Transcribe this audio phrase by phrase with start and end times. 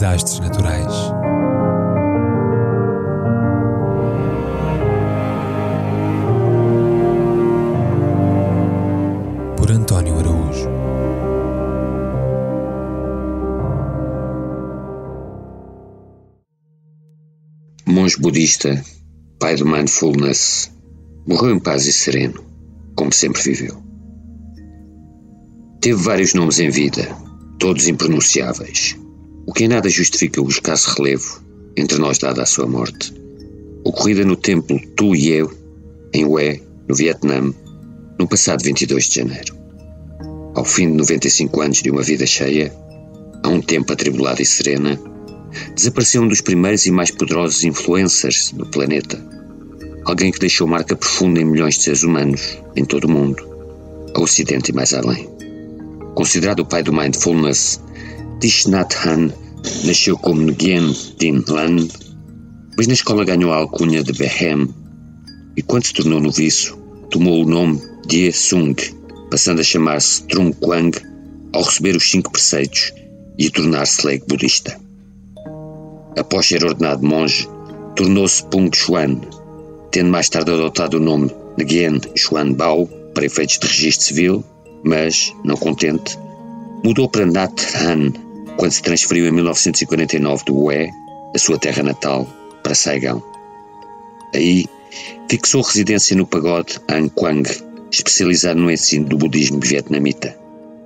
[0.00, 0.94] desastres naturais.
[9.58, 10.70] Por António Araújo.
[17.86, 18.82] Monge budista,
[19.38, 20.72] pai do mindfulness,
[21.26, 22.42] morreu em paz e sereno,
[22.96, 23.76] como sempre viveu.
[25.82, 27.06] Teve vários nomes em vida,
[27.58, 28.96] todos impronunciáveis,
[29.50, 31.42] o que em nada justifica o escasso relevo
[31.76, 33.12] entre nós dada a sua morte,
[33.82, 35.50] ocorrida no templo Tu Yeo,
[36.14, 37.52] em Hue, no Vietnã,
[38.16, 39.56] no passado 22 de janeiro.
[40.54, 42.72] Ao fim de 95 anos de uma vida cheia,
[43.42, 44.96] há um tempo atribulada e serena,
[45.74, 49.20] desapareceu um dos primeiros e mais poderosos influencers do planeta.
[50.04, 53.44] Alguém que deixou marca profunda em milhões de seres humanos, em todo o mundo,
[54.14, 55.28] ao Ocidente e mais além.
[56.14, 57.80] Considerado o pai do mindfulness,
[58.42, 59.30] Hanh
[59.84, 61.76] nasceu como Nguyen Tin Lan,
[62.74, 64.66] mas na escola ganhou a alcunha de Behem
[65.58, 66.78] e quando se tornou noviço,
[67.10, 68.74] tomou o nome de Sung,
[69.30, 70.90] passando a chamar-se Trung Quang
[71.52, 72.94] ao receber os cinco preceitos
[73.36, 74.80] e tornar-se leigo budista.
[76.18, 77.46] Após ser ordenado monge,
[77.94, 79.20] tornou-se Pung Xuan,
[79.90, 84.44] tendo mais tarde adotado o nome Nguyen Xuan Bao para efeitos de registro civil,
[84.82, 86.18] mas, não contente,
[86.82, 88.29] mudou para Nat Han
[88.60, 90.90] quando se transferiu em 1949 do Hue,
[91.34, 92.28] a sua terra natal,
[92.62, 93.22] para Saigon.
[94.34, 94.66] Aí,
[95.30, 97.48] fixou residência no pagode An Quang,
[97.90, 100.38] especializado no ensino do budismo vietnamita,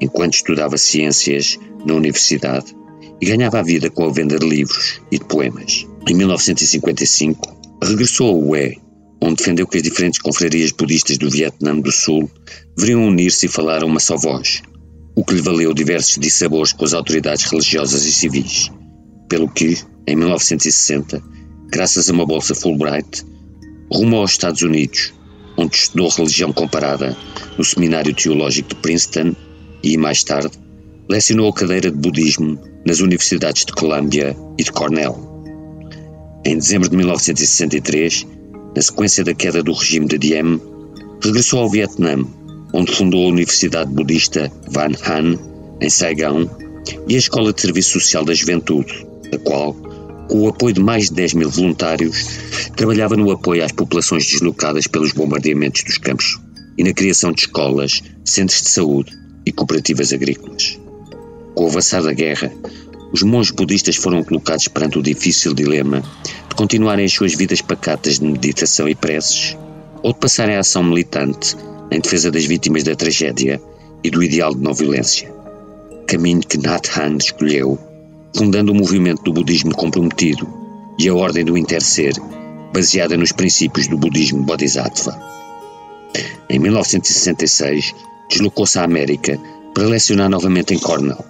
[0.00, 2.74] enquanto estudava ciências na universidade
[3.20, 5.86] e ganhava a vida com a venda de livros e de poemas.
[6.08, 8.78] Em 1955, regressou ao Hue,
[9.20, 12.30] onde defendeu que as diferentes confrarias budistas do Vietnã do Sul
[12.74, 14.62] deveriam unir-se e falar a uma só voz,
[15.18, 18.70] o que lhe valeu diversos dissabores com as autoridades religiosas e civis,
[19.28, 21.20] pelo que, em 1960,
[21.72, 23.26] graças a uma bolsa Fulbright,
[23.92, 25.12] rumou aos Estados Unidos,
[25.56, 27.16] onde estudou religião comparada
[27.58, 29.34] no Seminário Teológico de Princeton
[29.82, 30.56] e, mais tarde,
[31.10, 35.18] lecionou a cadeira de budismo nas universidades de Columbia e de Cornell.
[36.44, 38.24] Em dezembro de 1963,
[38.76, 40.60] na sequência da queda do regime de Diem,
[41.20, 42.24] regressou ao Vietnã
[42.72, 45.38] onde fundou a Universidade Budista Van Han,
[45.80, 46.48] em Saigon,
[47.08, 49.74] e a Escola de Serviço Social da Juventude, a qual,
[50.28, 52.26] com o apoio de mais de 10 mil voluntários,
[52.76, 56.38] trabalhava no apoio às populações deslocadas pelos bombardeamentos dos campos
[56.76, 59.12] e na criação de escolas, centros de saúde
[59.44, 60.78] e cooperativas agrícolas.
[61.54, 62.52] Com o avançar da guerra,
[63.12, 66.02] os monges budistas foram colocados perante o difícil dilema
[66.48, 69.56] de continuarem as suas vidas pacatas de meditação e preces
[70.02, 71.56] ou de passarem à ação militante
[71.90, 73.60] em defesa das vítimas da tragédia
[74.04, 75.32] e do ideal de não violência.
[76.06, 77.78] Caminho que Nat Han escolheu,
[78.36, 80.48] fundando o movimento do budismo comprometido
[80.98, 82.14] e a ordem do interser,
[82.72, 85.18] baseada nos princípios do budismo Bodhisattva.
[86.48, 87.94] Em 1966,
[88.30, 89.38] deslocou-se à América
[89.74, 91.24] para lecionar novamente em Cornell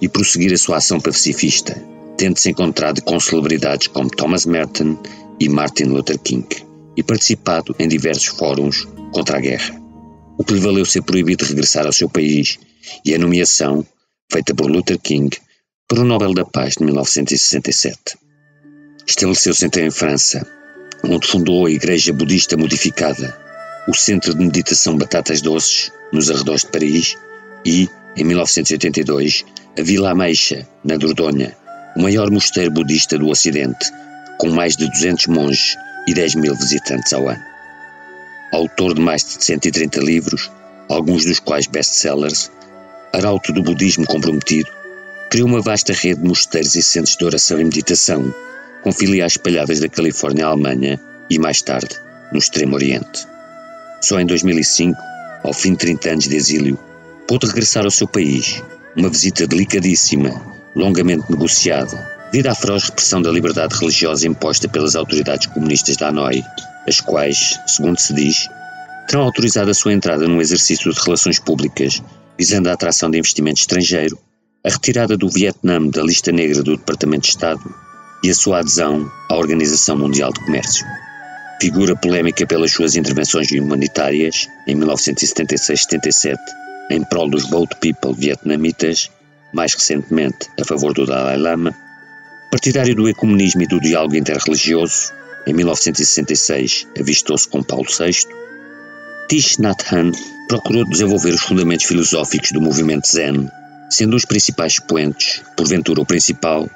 [0.00, 1.82] e prosseguir a sua ação pacifista,
[2.16, 4.96] tendo-se encontrado com celebridades como Thomas Merton
[5.40, 6.46] e Martin Luther King
[6.96, 9.87] e participado em diversos fóruns contra a guerra
[10.38, 12.58] o que lhe valeu ser proibido de regressar ao seu país
[13.04, 13.84] e a nomeação,
[14.30, 15.36] feita por Luther King,
[15.88, 18.16] para o Nobel da Paz de 1967.
[19.06, 20.46] Estabeleceu-se então em França,
[21.02, 23.36] onde fundou a Igreja Budista Modificada,
[23.88, 27.16] o Centro de Meditação Batatas Doces, nos arredores de Paris,
[27.66, 29.44] e, em 1982,
[29.76, 31.52] a Vila Ameixa, na Dordogne,
[31.96, 33.90] o maior mosteiro budista do Ocidente,
[34.38, 37.57] com mais de 200 monges e 10 mil visitantes ao ano
[38.52, 40.50] autor de mais de 130 livros,
[40.88, 42.50] alguns dos quais best-sellers,
[43.12, 44.70] arauto do budismo comprometido,
[45.30, 48.32] criou uma vasta rede de mosteiros e centros de oração e meditação,
[48.82, 50.98] com filiais espalhadas da Califórnia à Alemanha
[51.28, 51.94] e, mais tarde,
[52.32, 53.26] no Extremo Oriente.
[54.00, 54.98] Só em 2005,
[55.44, 56.78] ao fim de 30 anos de exílio,
[57.26, 58.62] pôde regressar ao seu país,
[58.96, 60.40] uma visita delicadíssima,
[60.74, 66.42] longamente negociada, devido à feroz repressão da liberdade religiosa imposta pelas autoridades comunistas da Hanoi
[66.88, 68.48] as quais, segundo se diz,
[69.06, 72.02] terão autorizado a sua entrada no exercício de relações públicas
[72.38, 74.16] visando a atração de investimento estrangeiro,
[74.64, 77.74] a retirada do Vietnã da lista negra do Departamento de Estado
[78.22, 80.86] e a sua adesão à Organização Mundial de Comércio.
[81.60, 86.36] Figura polémica pelas suas intervenções humanitárias em 1976-77
[86.90, 89.10] em prol dos Boat People vietnamitas,
[89.52, 91.74] mais recentemente a favor do Dalai Lama,
[92.50, 95.12] partidário do ecumenismo e do diálogo interreligioso,
[95.48, 98.28] em 1966, avistou-se com Paulo VI,
[99.28, 100.12] Thich Nhat Hanh
[100.46, 103.48] procurou desenvolver os fundamentos filosóficos do movimento Zen,
[103.90, 106.68] sendo um dos principais expoentes, porventura o principal,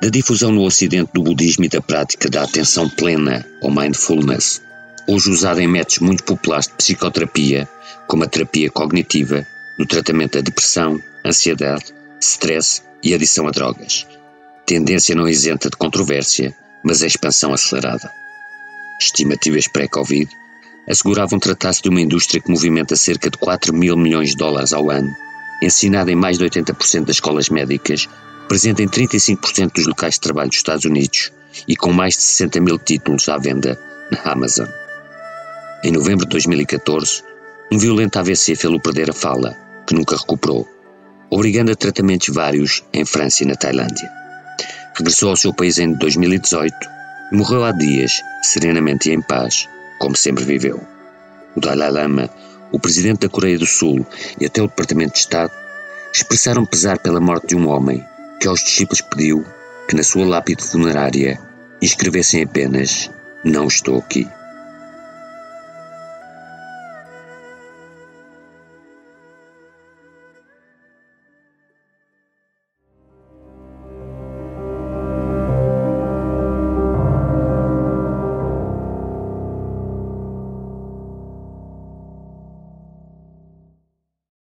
[0.00, 4.62] da difusão no Ocidente do budismo e da prática da atenção plena ou mindfulness,
[5.06, 7.68] hoje usada em métodos muito populares de psicoterapia,
[8.06, 9.46] como a terapia cognitiva,
[9.78, 14.06] no tratamento da depressão, ansiedade, stress e adição a drogas.
[14.64, 16.54] Tendência não isenta de controvérsia,
[16.84, 18.10] mas é expansão acelerada.
[19.00, 20.30] Estimativas pré-Covid
[20.88, 24.90] asseguravam tratar-se de uma indústria que movimenta cerca de 4 mil milhões de dólares ao
[24.90, 25.14] ano,
[25.62, 28.08] ensinada em mais de 80% das escolas médicas,
[28.48, 31.32] presente em 35% dos locais de trabalho dos Estados Unidos
[31.66, 33.80] e com mais de 60 mil títulos à venda
[34.10, 34.68] na Amazon.
[35.82, 37.22] Em novembro de 2014,
[37.72, 39.56] um violento AVC fê-lo perder a fala,
[39.86, 40.68] que nunca recuperou,
[41.30, 44.08] obrigando a tratamentos vários em França e na Tailândia.
[44.98, 46.74] Regressou ao seu país em 2018
[47.30, 50.82] e morreu há dias, serenamente e em paz, como sempre viveu.
[51.54, 52.30] O Dalai Lama,
[52.72, 54.06] o presidente da Coreia do Sul
[54.40, 55.52] e até o Departamento de Estado
[56.14, 58.02] expressaram pesar pela morte de um homem
[58.40, 59.44] que aos discípulos pediu
[59.86, 61.38] que na sua lápide funerária
[61.82, 63.10] escrevessem apenas
[63.44, 64.26] Não estou aqui.